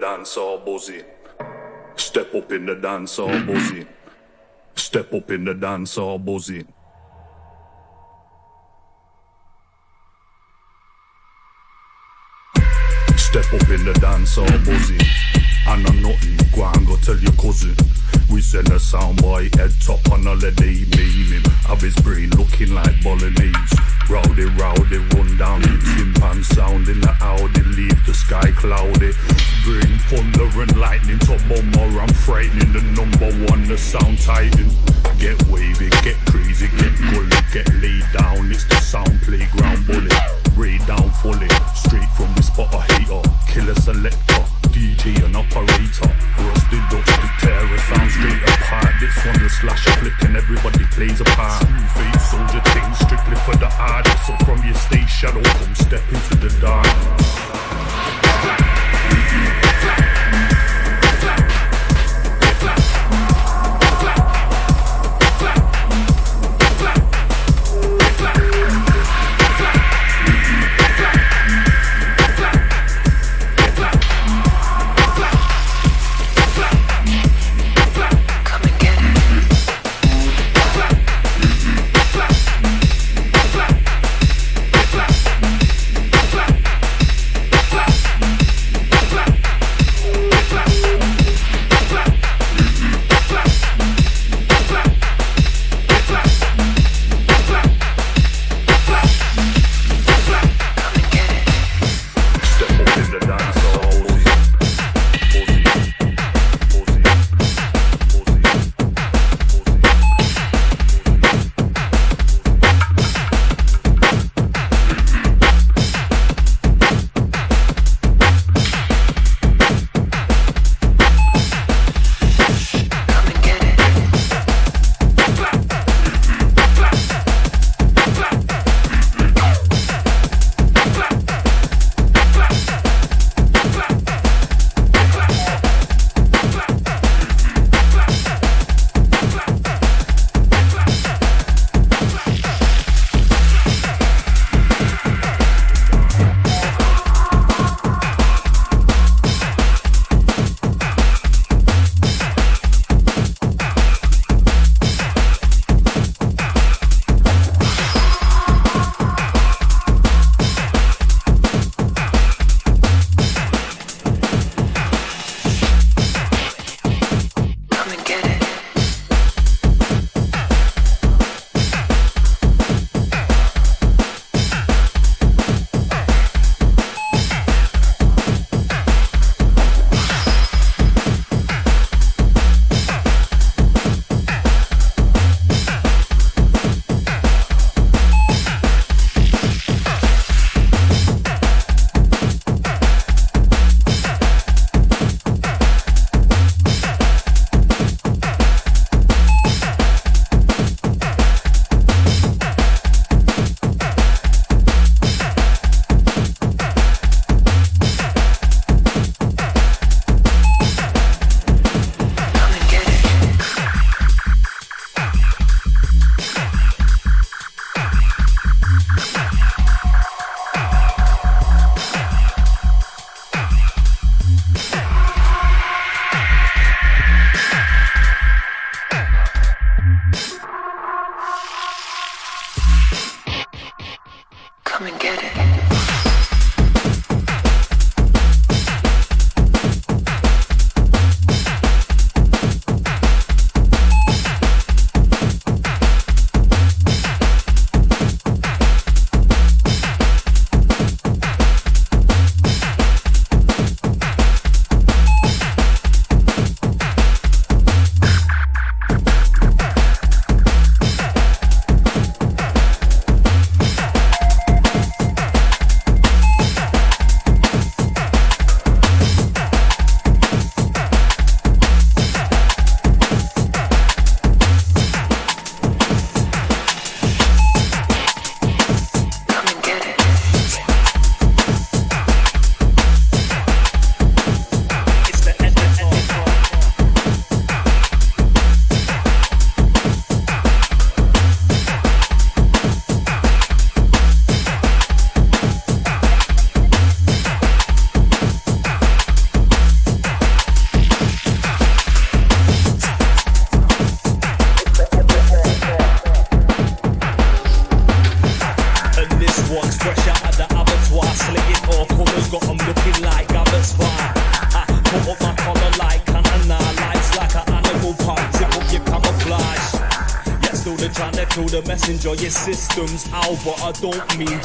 dance 0.00 0.36
all 0.38 0.58
buzzing. 0.58 1.04
Step 1.96 2.34
up 2.34 2.50
in 2.52 2.64
the 2.64 2.74
dance 2.74 3.18
all 3.18 3.28
buzzing. 3.28 3.86
Step 4.74 5.12
up 5.12 5.30
in 5.30 5.44
the 5.44 5.54
dance 5.54 5.98
all 5.98 6.18
buzzing. 6.18 6.66
And 15.66 15.86
I'm 15.86 16.02
nothing, 16.02 16.38
go 16.54 16.64
and 16.64 16.86
go 16.86 16.96
tell 16.96 17.18
your 17.18 17.32
cousin. 17.32 17.76
We 18.30 18.40
send 18.40 18.68
a 18.68 18.76
soundboy 18.76 19.54
head 19.56 19.72
top 19.84 20.10
on 20.10 20.22
holiday, 20.22 20.84
meaning 20.96 21.44
of 21.68 21.80
his 21.82 21.94
brain 21.96 22.30
looking 22.30 22.74
like 22.74 23.02
bolognese. 23.02 23.89
Rowdy, 24.10 24.42
rowdy, 24.58 24.98
run 25.14 25.36
down 25.38 25.62
the 25.62 25.68
timpan 25.94 26.42
sound 26.42 26.88
in 26.88 27.00
the 27.00 27.14
Audi, 27.22 27.62
leave 27.78 28.04
the 28.06 28.12
sky 28.12 28.50
cloudy. 28.58 29.14
Bring 29.62 29.98
thunder 30.10 30.50
and 30.62 30.76
lightning 30.76 31.20
to 31.30 31.38
bomber, 31.46 32.00
I'm 32.00 32.12
frightening 32.26 32.72
the 32.72 32.82
number 32.98 33.30
one, 33.46 33.68
the 33.68 33.78
sound 33.78 34.18
titan. 34.18 34.66
Get 35.22 35.38
wavy, 35.46 35.90
get 36.02 36.18
crazy, 36.26 36.66
get 36.74 36.90
gully, 37.14 37.38
get 37.54 37.70
laid 37.78 38.02
down, 38.10 38.50
it's 38.50 38.64
the 38.64 38.82
sound 38.82 39.14
playground 39.22 39.86
bully. 39.86 40.10
Ray 40.58 40.78
down 40.90 41.08
fully, 41.22 41.46
straight 41.78 42.10
from 42.18 42.34
the 42.34 42.42
spot 42.42 42.74
a 42.74 42.82
hater, 42.90 43.22
killer 43.46 43.78
selector, 43.78 44.42
DJ 44.74 45.22
and 45.22 45.36
operator. 45.36 46.10
Rusty 46.34 46.82
dusty 46.90 47.28
terror, 47.38 47.78
sound 47.86 48.10
straight 48.10 48.42
apart. 48.58 48.90
This 48.98 49.14
one 49.22 49.38
the 49.38 49.48
slasher 49.48 49.94
flick 50.02 50.18
and 50.26 50.36
everybody 50.36 50.82
plays 50.90 51.20
a 51.20 51.24
part. 51.38 51.62
Fate 51.94 52.20
soldier 52.26 52.69
for 53.44 53.56
the 53.56 53.70
artist. 53.78 54.26
So 54.26 54.36
from 54.44 54.64
your 54.64 54.74
stage 54.74 55.08
shadow, 55.08 55.42
come 55.42 55.74
step 55.74 56.02
into 56.12 56.36
the 56.36 56.50
dark. 56.60 57.49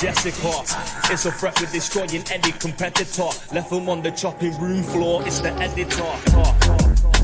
Jessica. 0.05 0.61
It's 1.11 1.25
a 1.25 1.31
threat 1.31 1.59
with 1.59 1.71
destroying 1.71 2.23
any 2.31 2.51
competitor. 2.51 3.29
Left 3.51 3.71
them 3.71 3.89
on 3.89 4.03
the 4.03 4.11
chopping 4.11 4.55
room 4.59 4.83
floor, 4.83 5.23
it's 5.25 5.39
the 5.39 5.51
editor. 5.53 7.14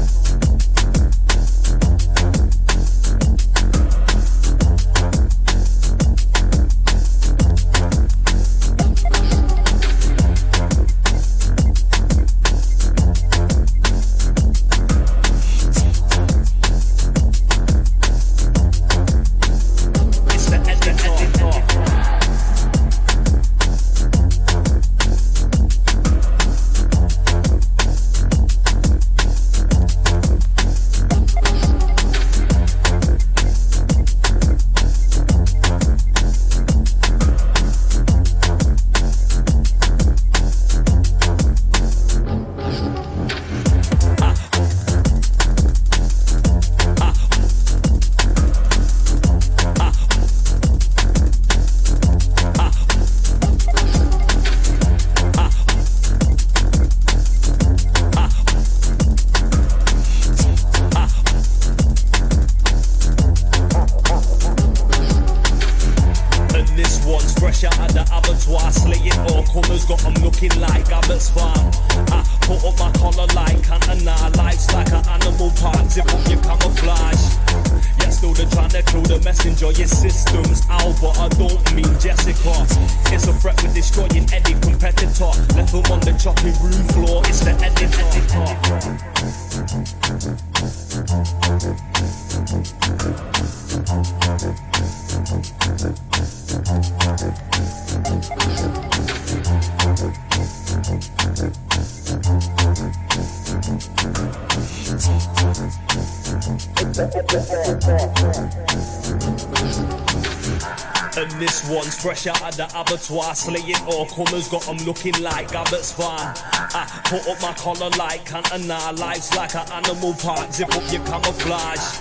And 111.17 111.29
this 111.41 111.69
one's 111.69 112.01
fresh 112.01 112.25
out 112.27 112.41
of 112.41 112.55
the 112.55 112.67
abattoir, 112.73 113.35
slaying 113.35 113.75
all 113.85 114.05
corners, 114.05 114.47
got 114.47 114.65
'em 114.69 114.77
looking 114.85 115.21
like 115.21 115.53
Abbott's 115.53 115.91
farm. 115.91 116.33
I 116.73 116.87
put 117.03 117.27
up 117.27 117.41
my 117.41 117.53
collar 117.53 117.89
like 117.97 118.25
Cantina, 118.25 118.93
life's 118.93 119.35
like 119.35 119.55
an 119.55 119.69
animal 119.73 120.13
park, 120.13 120.53
zip 120.53 120.73
up 120.73 120.89
your 120.89 121.03
camouflage. 121.05 121.99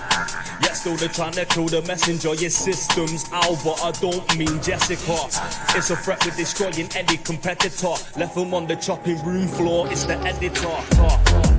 Yet 0.61 0.77
still 0.77 0.95
they're 0.95 1.09
trying 1.09 1.33
to 1.33 1.45
kill 1.45 1.67
the 1.67 1.81
messenger, 1.81 2.33
your 2.33 2.49
system's 2.49 3.25
out, 3.33 3.57
but 3.65 3.83
I 3.83 3.91
don't 3.91 4.37
mean 4.37 4.61
Jessica. 4.61 5.27
It's 5.75 5.89
a 5.89 5.97
threat 5.97 6.23
with 6.25 6.37
destroying 6.37 6.89
any 6.95 7.17
competitor. 7.17 7.95
Left 8.15 8.35
them 8.35 8.53
on 8.53 8.65
the 8.65 8.77
chopping 8.77 9.21
room 9.25 9.49
floor, 9.49 9.87
it's 9.91 10.05
the 10.05 10.17
editor. 10.19 11.50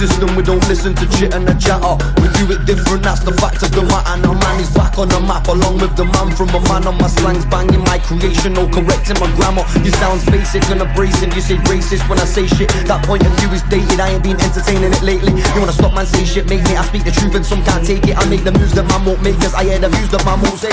System, 0.00 0.32
we 0.32 0.42
don't 0.42 0.64
listen 0.64 0.96
to 0.96 1.04
chit 1.12 1.36
and 1.36 1.44
the 1.44 1.52
chatter. 1.60 1.92
We 2.24 2.32
do 2.40 2.48
it 2.56 2.64
different, 2.64 3.04
that's 3.04 3.20
the 3.20 3.36
fact 3.36 3.60
of 3.60 3.68
the 3.76 3.84
matter. 3.84 4.16
Now 4.24 4.32
man 4.32 4.56
is 4.56 4.72
back 4.72 4.96
on 4.96 5.12
the 5.12 5.20
map, 5.20 5.44
along 5.52 5.76
with 5.76 5.92
the 5.92 6.08
man 6.08 6.32
from 6.32 6.48
a 6.56 6.60
man 6.72 6.88
on 6.88 6.96
my 6.96 7.08
slangs, 7.08 7.44
banging 7.52 7.84
my 7.84 8.00
creation, 8.00 8.56
no 8.56 8.64
correcting 8.72 9.20
my 9.20 9.28
grammar. 9.36 9.60
You 9.84 9.92
sounds 10.00 10.24
basic 10.24 10.64
and 10.72 10.80
abrasive, 10.80 11.36
you 11.36 11.44
say 11.44 11.60
racist 11.68 12.08
when 12.08 12.16
I 12.16 12.24
say 12.24 12.48
shit. 12.48 12.72
That 12.88 13.04
point 13.04 13.28
of 13.28 13.32
view 13.36 13.52
is 13.52 13.60
dated, 13.68 14.00
I 14.00 14.16
ain't 14.16 14.24
been 14.24 14.40
entertaining 14.40 14.88
it 14.88 15.04
lately. 15.04 15.36
You 15.36 15.60
wanna 15.60 15.76
stop 15.76 15.92
man 15.92 16.06
say 16.06 16.24
shit, 16.24 16.48
make 16.48 16.64
me, 16.64 16.80
I 16.80 16.84
speak 16.88 17.04
the 17.04 17.12
truth 17.12 17.36
and 17.36 17.44
some 17.44 17.60
can't 17.68 17.84
take 17.84 18.08
it. 18.08 18.16
I 18.16 18.24
make 18.24 18.44
the 18.44 18.56
moves 18.56 18.72
that 18.72 18.88
man 18.88 19.04
won't 19.04 19.20
make, 19.20 19.36
cause 19.36 19.52
I 19.52 19.68
hear 19.68 19.78
the 19.78 19.92
views 19.92 20.08
that 20.16 20.24
man 20.24 20.40
won't 20.40 20.56
say. 20.56 20.72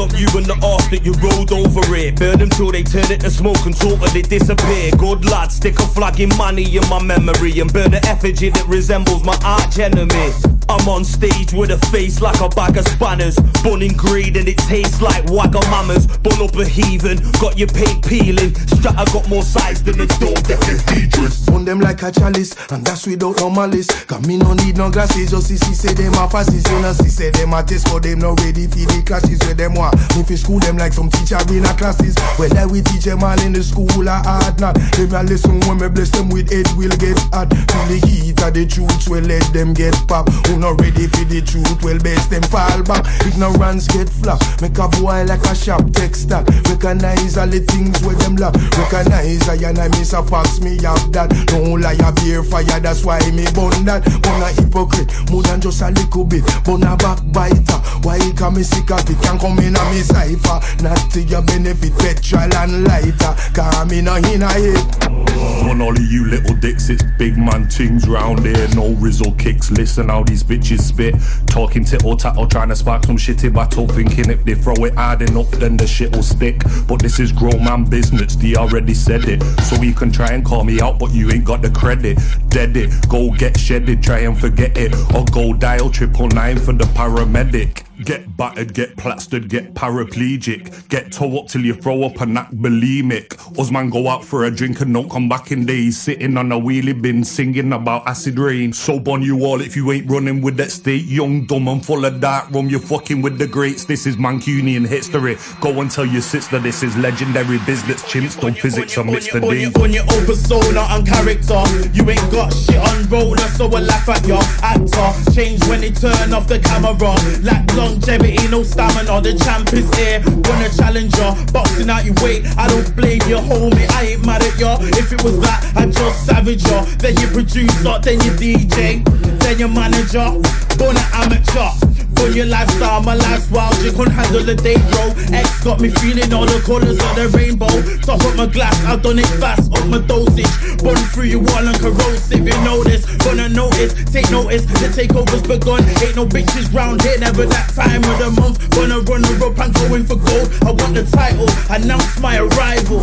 Up 0.00 0.10
you 0.18 0.26
and 0.34 0.46
the 0.46 0.56
arse 0.64 0.88
that 0.88 1.04
you 1.04 1.12
rolled 1.20 1.52
over 1.52 1.94
it. 1.94 2.16
Burn 2.16 2.38
them 2.38 2.48
till 2.48 2.72
they 2.72 2.82
turn 2.82 3.12
it 3.12 3.20
to 3.20 3.30
smoke 3.30 3.66
and 3.66 3.76
totally 3.76 4.22
disappear. 4.22 4.90
Good 4.92 5.26
lad, 5.26 5.52
stick 5.52 5.78
a 5.78 5.82
flag 5.82 6.20
in 6.20 6.30
money 6.38 6.64
in 6.74 6.88
my 6.88 7.02
memory 7.02 7.60
and 7.60 7.70
burn 7.70 7.90
the 7.90 8.00
effigy 8.06 8.48
that 8.48 8.66
resembles 8.66 9.22
my 9.22 9.38
arch 9.44 9.78
enemy. 9.78 10.59
I'm 10.70 10.88
on 10.88 11.04
stage 11.04 11.52
with 11.52 11.72
a 11.72 11.78
face 11.90 12.20
like 12.20 12.40
a 12.40 12.48
bag 12.48 12.76
of 12.76 12.86
spanners. 12.86 13.36
Born 13.64 13.82
in 13.82 13.96
greed 13.96 14.36
and 14.36 14.46
it 14.46 14.58
tastes 14.58 15.02
like 15.02 15.24
wagamamas. 15.26 16.06
Born 16.22 16.40
up 16.46 16.54
a 16.54 16.64
heathen, 16.64 17.18
got 17.40 17.58
your 17.58 17.66
paint 17.66 18.06
peeling. 18.06 18.54
Strata 18.54 19.04
got 19.10 19.28
more 19.28 19.42
size 19.42 19.82
than 19.82 19.98
the 19.98 20.06
door 20.22 20.38
that 20.46 20.62
is 20.70 20.84
dangerous. 20.86 21.48
On 21.48 21.64
them 21.64 21.80
like 21.80 22.02
a 22.04 22.12
chalice, 22.12 22.54
and 22.70 22.86
that's 22.86 23.04
without 23.04 23.36
no 23.38 23.50
malice. 23.50 23.88
Cause 24.04 24.24
me 24.28 24.36
no 24.36 24.54
need 24.54 24.76
no 24.78 24.90
glasses, 24.90 25.32
just 25.32 25.48
see 25.48 25.56
see 25.56 25.74
say 25.74 25.92
them 25.92 26.14
a 26.14 26.30
fascists. 26.30 26.70
You 26.70 26.78
know 26.80 26.92
see 26.92 27.10
say 27.10 27.30
them 27.30 27.52
a 27.52 27.64
test 27.64 27.88
for 27.88 27.98
them 27.98 28.20
no 28.20 28.34
ready 28.38 28.68
for 28.68 28.86
the 28.86 29.02
classes 29.04 29.40
where 29.42 29.54
them 29.54 29.74
want. 29.74 29.98
Me 30.14 30.22
fi 30.22 30.36
school 30.36 30.60
them 30.60 30.78
like 30.78 30.92
some 30.92 31.10
teacher 31.10 31.42
in 31.50 31.66
a 31.66 31.74
classes. 31.74 32.14
Whether 32.38 32.68
we 32.68 32.82
teach 32.82 33.10
them 33.10 33.24
all 33.24 33.40
in 33.42 33.52
the 33.52 33.64
school 33.64 33.90
or 34.06 34.22
hard 34.22 34.60
not. 34.60 34.78
Them 34.94 35.18
a 35.18 35.22
listen 35.26 35.58
when 35.66 35.82
me 35.82 35.88
bless 35.88 36.10
them 36.10 36.28
with 36.30 36.52
it 36.52 36.70
will 36.78 36.94
get 37.02 37.18
hot. 37.34 37.50
Feel 37.50 37.86
the 37.90 37.98
heat 38.06 38.38
of 38.38 38.54
the 38.54 38.64
truth, 38.70 39.08
well 39.10 39.26
let 39.26 39.42
them 39.52 39.74
get 39.74 39.98
pop. 40.06 40.30
Not 40.60 40.80
ready 40.80 41.08
for 41.08 41.24
the 41.24 41.40
truth, 41.40 41.82
well 41.82 41.98
best 41.98 42.30
them 42.30 42.42
fall 42.44 42.82
back. 42.84 43.08
Ignorance 43.26 43.88
get 43.88 44.08
flop. 44.08 44.40
Make 44.60 44.76
a 44.76 44.86
boy 45.00 45.24
like 45.24 45.42
a 45.48 45.54
sharp 45.56 45.88
stack. 46.12 46.46
Recognize 46.68 47.36
all 47.36 47.48
the 47.48 47.60
things 47.60 47.96
where 48.04 48.14
them 48.16 48.36
lack. 48.36 48.54
Recognize 48.76 49.48
I 49.48 49.56
and 49.64 49.78
I 49.78 49.88
miss 49.96 50.12
a 50.12 50.22
fox, 50.22 50.60
me 50.60 50.76
have 50.84 51.10
that. 51.12 51.32
No 51.50 51.74
lie, 51.80 51.96
I 51.96 52.12
beer 52.20 52.44
fire, 52.44 52.80
that's 52.80 53.04
why 53.04 53.18
me 53.32 53.48
burn 53.56 53.88
that. 53.88 54.04
Burn 54.04 54.42
a 54.44 54.52
hypocrite, 54.52 55.08
more 55.30 55.42
than 55.42 55.60
just 55.60 55.80
a 55.82 55.90
little 55.90 56.24
bit. 56.24 56.44
Burn 56.64 56.84
a 56.84 56.96
backbiter. 56.96 57.80
Why 58.04 58.20
come 58.36 58.56
me 58.56 58.62
sick 58.62 58.90
of 58.90 59.08
it? 59.08 59.16
Can't 59.22 59.40
come 59.40 59.58
in 59.58 59.76
a 59.76 59.82
me 59.90 60.04
cipher. 60.04 60.60
Not 60.84 61.10
to 61.12 61.22
your 61.22 61.42
benefit, 61.42 61.96
petrol 61.96 62.52
and 62.54 62.84
lighter. 62.84 63.32
Cause 63.56 63.90
me 63.90 64.00
no 64.00 64.16
in 64.16 64.42
a 64.44 64.50
it. 64.56 65.30
On 65.70 65.80
all 65.80 65.92
of 65.92 66.10
you 66.10 66.26
little 66.26 66.56
dicks, 66.56 66.88
it's 66.88 67.02
big 67.18 67.36
man 67.36 67.68
things 67.68 68.08
round 68.08 68.44
here. 68.44 68.68
No 68.74 68.94
rizzle 68.96 69.32
kicks. 69.38 69.70
Listen 69.70 70.08
how 70.08 70.22
these 70.24 70.42
bitches 70.50 70.80
spit. 70.80 71.14
Talking 71.46 71.84
tittle 71.84 72.16
tattle, 72.16 72.46
trying 72.48 72.70
to 72.70 72.76
spark 72.76 73.04
some 73.04 73.16
shitty 73.16 73.54
battle. 73.54 73.86
Thinking 73.86 74.30
if 74.30 74.44
they 74.44 74.54
throw 74.54 74.74
it 74.84 74.94
hard 74.94 75.22
enough, 75.22 75.50
then 75.52 75.76
the 75.76 75.86
shit 75.86 76.14
will 76.14 76.24
stick. 76.24 76.62
But 76.88 77.00
this 77.00 77.20
is 77.20 77.30
grown 77.30 77.62
man 77.62 77.84
business, 77.84 78.34
they 78.34 78.56
already 78.56 78.94
said 78.94 79.28
it. 79.28 79.42
So 79.62 79.80
you 79.80 79.94
can 79.94 80.10
try 80.10 80.32
and 80.32 80.44
call 80.44 80.64
me 80.64 80.80
out, 80.80 80.98
but 80.98 81.12
you 81.12 81.30
ain't 81.30 81.44
got 81.44 81.62
the 81.62 81.70
credit. 81.70 82.18
Dead 82.48 82.76
it, 82.76 82.90
go 83.08 83.30
get 83.30 83.58
shedded, 83.58 84.02
try 84.02 84.20
and 84.20 84.38
forget 84.38 84.76
it. 84.76 84.92
Or 85.14 85.24
go 85.26 85.54
dial 85.54 85.90
triple 85.90 86.28
nine 86.28 86.58
for 86.58 86.72
the 86.72 86.84
paramedic. 86.84 87.84
Get 88.04 88.36
battered, 88.36 88.72
get 88.72 88.96
plastered, 88.96 89.48
get 89.48 89.74
paraplegic. 89.74 90.88
Get 90.88 91.12
toe 91.12 91.38
up 91.38 91.48
till 91.48 91.62
you 91.62 91.74
throw 91.74 92.04
up 92.04 92.20
and 92.20 92.38
act 92.38 92.56
bulimic. 92.56 93.58
Usman 93.58 93.90
go 93.90 94.08
out 94.08 94.24
for 94.24 94.44
a 94.44 94.50
drink 94.50 94.80
and 94.80 94.94
don't 94.94 95.10
come 95.10 95.28
back 95.28 95.52
in 95.52 95.66
days. 95.66 96.00
Sitting 96.00 96.36
on 96.36 96.50
a 96.52 96.58
wheelie 96.58 97.00
bin 97.00 97.24
singing 97.24 97.72
about 97.72 98.06
acid 98.06 98.38
rain. 98.38 98.72
Soap 98.72 99.08
on 99.08 99.22
you 99.22 99.44
all 99.44 99.60
if 99.60 99.76
you 99.76 99.92
ain't 99.92 100.10
running 100.10 100.40
with 100.40 100.56
that 100.56 100.70
state. 100.70 101.04
Young, 101.04 101.44
dumb, 101.46 101.68
and 101.68 101.84
full 101.84 102.04
of 102.04 102.20
dark 102.20 102.50
rum. 102.50 102.68
You're 102.68 102.80
fucking 102.80 103.20
with 103.20 103.38
the 103.38 103.46
greats. 103.46 103.84
This 103.84 104.06
is 104.06 104.16
Mancunian 104.16 104.86
history. 104.86 105.36
Go 105.60 105.80
and 105.80 105.90
tell 105.90 106.06
your 106.06 106.22
sister 106.22 106.58
this 106.58 106.82
is 106.82 106.96
legendary 106.96 107.58
business. 107.66 108.02
Chimps 108.04 108.40
don't 108.40 108.56
physics 108.56 108.96
on 108.96 109.08
Mr. 109.08 109.42
on 109.42 109.50
D. 109.50 109.62
your, 109.62 109.82
on 109.82 109.92
your 109.92 110.04
own 110.14 110.24
persona 110.24 110.86
and 110.90 111.06
character. 111.06 111.62
You 111.92 112.08
ain't 112.08 112.32
got 112.32 112.52
shit 112.52 112.76
on 112.76 113.08
roller, 113.08 113.36
so 113.56 113.66
I 113.66 113.80
laugh 113.80 114.08
at 114.08 114.26
your 114.26 114.42
actor. 114.62 115.32
Change 115.32 115.66
when 115.68 115.80
they 115.82 115.90
turn 115.90 116.32
off 116.32 116.48
the 116.48 116.58
camera. 116.58 117.14
Lack 117.42 117.66
longevity, 117.90 118.48
no 118.48 118.62
stamina. 118.62 119.20
The 119.20 119.34
champ 119.34 119.72
is 119.72 119.88
here, 119.96 120.22
wanna 120.48 120.68
challenge 120.70 121.16
ya. 121.16 121.34
Boxing 121.52 121.90
out 121.90 122.04
your 122.04 122.14
weight, 122.22 122.46
I 122.56 122.68
don't 122.68 122.94
blame 122.94 123.22
you, 123.26 123.36
homie. 123.36 123.90
I 123.92 124.14
ain't 124.14 124.24
mad 124.24 124.42
at 124.42 124.58
ya. 124.58 124.78
If 124.80 125.12
it 125.12 125.22
was 125.22 125.38
that, 125.40 125.72
I'd 125.76 125.92
just 125.92 126.26
savage 126.26 126.64
ya. 126.64 126.84
Then 126.98 127.16
your 127.18 127.30
producer, 127.30 127.98
then 128.02 128.20
your 128.20 128.36
DJ, 128.36 129.02
then 129.40 129.58
your 129.58 129.68
manager. 129.68 130.30
Born 130.78 130.96
an 130.96 131.06
amateur. 131.14 131.89
On 132.20 132.36
your 132.36 132.46
lifestyle, 132.46 133.02
my 133.02 133.14
life's 133.14 133.50
wild, 133.50 133.76
you 133.80 133.92
can't 133.92 134.12
handle 134.12 134.44
the 134.44 134.54
day, 134.54 134.76
bro. 134.92 135.08
X 135.32 135.64
got 135.64 135.80
me 135.80 135.88
feeling 135.88 136.28
all 136.34 136.44
the 136.44 136.60
colors 136.68 137.00
of 137.00 137.12
the 137.16 137.32
rainbow. 137.32 137.72
Top 138.04 138.20
up 138.20 138.36
my 138.36 138.44
glass, 138.44 138.76
I've 138.84 139.00
done 139.02 139.18
it 139.18 139.26
fast, 139.40 139.72
up 139.72 139.86
my 139.88 140.04
dosage. 140.04 140.52
Burn 140.84 141.00
through 141.16 141.32
your 141.32 141.40
wall 141.40 141.64
and 141.64 141.78
corrosive, 141.80 142.44
you 142.44 142.58
know 142.60 142.84
this. 142.84 143.08
Gonna 143.24 143.48
notice, 143.48 143.96
take 144.12 144.30
notice, 144.30 144.68
the 144.68 144.92
takeover's 144.92 145.42
begun. 145.48 145.80
Ain't 146.04 146.16
no 146.16 146.26
bitches 146.28 146.68
round 146.74 147.00
here, 147.00 147.16
never 147.18 147.46
that 147.46 147.72
time 147.72 148.04
of 148.04 148.16
the 148.20 148.30
month. 148.36 148.60
Gonna 148.76 149.00
run 149.00 149.24
her 149.24 149.40
up 149.48 149.56
and 149.56 149.72
going 149.72 150.04
for 150.04 150.20
gold. 150.20 150.52
I 150.68 150.76
want 150.76 150.92
the 150.92 151.08
title, 151.08 151.48
announce 151.72 152.20
my 152.20 152.36
arrival. 152.36 153.00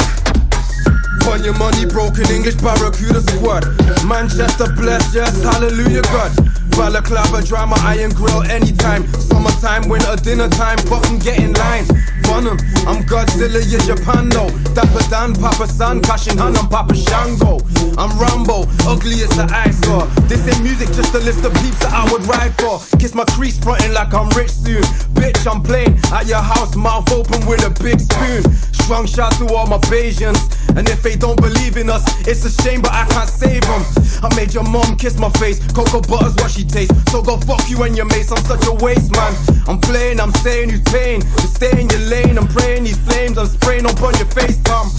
On 1.26 1.43
your 1.43 1.57
money, 1.57 1.86
broken 1.89 2.30
English 2.30 2.55
barracuda 2.61 3.22
squad. 3.22 3.65
Manchester 4.05 4.72
blessed, 4.78 5.15
yes, 5.15 5.41
hallelujah, 5.43 6.05
God. 6.13 6.32
Balaclava 6.78 7.41
drama, 7.41 7.75
iron 7.80 8.11
grill 8.11 8.43
anytime. 8.43 9.11
Summertime, 9.13 9.89
winter, 9.89 10.15
dinner 10.17 10.47
time, 10.47 10.78
but 10.88 11.03
I'm 11.09 11.17
getting 11.17 11.51
line. 11.53 11.86
I'm 12.30 13.03
Godzilla, 13.03 13.63
you 13.69 13.80
Japan, 13.80 14.30
no. 14.30 14.49
Dapper 14.73 15.03
Dan, 15.09 15.34
Papa 15.34 15.67
San, 15.67 16.01
Cashin 16.01 16.38
Han, 16.38 16.55
I'm 16.57 16.67
Papa 16.67 16.95
Shango. 16.95 17.59
I'm 17.97 18.11
Rambo, 18.19 18.65
ugly 18.86 19.23
as 19.23 19.30
the 19.36 19.47
eyesore. 19.51 20.05
This 20.28 20.47
ain't 20.47 20.61
music, 20.61 20.88
just 20.89 21.15
a 21.15 21.19
list 21.19 21.43
of 21.45 21.53
peeps 21.55 21.80
that 21.80 21.93
I 21.93 22.09
would 22.11 22.25
ride 22.28 22.53
for. 22.59 22.80
Kiss 22.99 23.15
my 23.15 23.25
crease, 23.25 23.57
frontin' 23.57 23.93
like 23.93 24.13
I'm 24.13 24.30
rich 24.32 24.51
soon. 24.51 24.84
Bitch, 25.15 25.47
I'm 25.49 25.63
playing 25.63 25.99
at 26.11 26.28
your 26.28 26.41
house, 26.41 26.75
mouth 26.75 27.11
open 27.11 27.45
with 27.47 27.65
a 27.65 27.71
big 27.84 27.99
spoon. 27.99 28.43
Strong 28.73 29.07
shout 29.07 29.34
to 29.34 29.47
all 29.53 29.67
my 29.67 29.78
Bayesians. 29.91 30.39
And 30.78 30.88
if 30.89 31.01
they 31.01 31.15
don't 31.15 31.39
believe 31.41 31.75
in 31.78 31.89
us, 31.89 32.03
it's 32.28 32.45
a 32.45 32.51
shame, 32.63 32.82
but 32.82 32.91
I 32.91 33.05
can't 33.07 33.30
save 33.30 33.61
them. 33.61 33.84
I 34.23 34.34
made 34.36 34.53
your 34.53 34.63
mom 34.63 34.95
kiss 34.95 35.17
my 35.17 35.30
face. 35.41 35.59
Cocoa 35.73 36.01
butter's 36.01 36.36
what 36.36 36.51
she 36.51 36.63
tastes. 36.63 36.93
So 37.11 37.21
go 37.21 37.38
fuck 37.38 37.67
you 37.69 37.82
and 37.84 37.97
your 37.97 38.05
mates. 38.05 38.32
I'm 38.32 38.43
such 38.45 38.65
a 38.67 38.73
waste 38.73 39.11
man. 39.11 39.34
I'm 39.67 39.80
playing, 39.80 40.19
I'm 40.19 40.32
saying 40.45 40.69
who's 40.69 40.82
paying. 40.82 41.21
To 41.21 41.47
stay 41.47 41.71
in 41.82 41.89
your 41.89 41.99
lane, 41.99 42.16
I'm 42.26 42.47
praying 42.47 42.84
these 42.84 42.97
flames. 42.97 43.38
I'm 43.38 43.47
spraying 43.47 43.86
up 43.86 44.01
on 44.01 44.15
your 44.15 44.28
face, 44.28 44.61
Tom. 44.63 44.89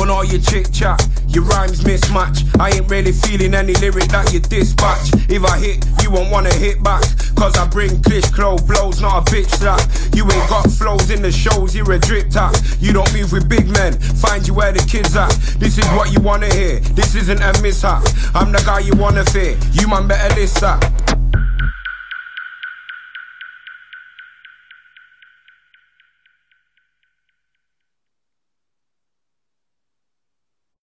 On 0.00 0.10
all 0.10 0.24
your 0.24 0.40
chit 0.40 0.72
chat, 0.72 1.00
your 1.26 1.42
rhymes 1.44 1.82
mismatch. 1.82 2.46
I 2.60 2.70
ain't 2.70 2.88
really 2.88 3.10
feeling 3.10 3.52
any 3.52 3.74
lyric 3.74 4.08
that 4.14 4.32
you 4.32 4.38
dispatch. 4.38 5.10
If 5.28 5.44
I 5.44 5.58
hit, 5.58 5.84
you 6.02 6.10
won't 6.12 6.30
wanna 6.30 6.54
hit 6.54 6.82
back. 6.84 7.02
Cause 7.34 7.56
I 7.58 7.66
bring 7.66 7.90
clish 8.02 8.32
clove 8.32 8.64
blows, 8.66 9.00
not 9.00 9.28
a 9.28 9.30
bitch 9.30 9.50
slap. 9.58 9.80
You 10.14 10.22
ain't 10.22 10.48
got 10.48 10.70
flows 10.70 11.10
in 11.10 11.20
the 11.20 11.32
shows, 11.32 11.74
you're 11.74 11.90
a 11.90 11.98
drip 11.98 12.30
tap. 12.30 12.54
You 12.78 12.92
don't 12.92 13.12
move 13.12 13.32
with 13.32 13.48
big 13.48 13.68
men, 13.68 13.98
find 13.98 14.46
you 14.46 14.54
where 14.54 14.72
the 14.72 14.86
kids 14.86 15.16
at. 15.16 15.30
This 15.58 15.78
is 15.78 15.86
what 15.96 16.12
you 16.12 16.20
wanna 16.20 16.52
hear, 16.54 16.78
this 16.94 17.16
isn't 17.16 17.42
a 17.42 17.60
mishap. 17.60 18.04
I'm 18.34 18.52
the 18.52 18.62
guy 18.64 18.80
you 18.80 18.94
wanna 18.94 19.24
fear, 19.24 19.58
you 19.72 19.88
man 19.88 20.06
better 20.06 20.32
list 20.36 20.60
that. 20.60 21.17